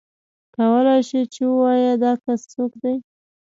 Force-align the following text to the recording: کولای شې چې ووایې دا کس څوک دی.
کولای 0.55 0.99
شې 1.09 1.21
چې 1.33 1.41
ووایې 1.49 1.93
دا 2.03 2.11
کس 2.23 2.41
څوک 2.53 2.71
دی. 2.83 2.95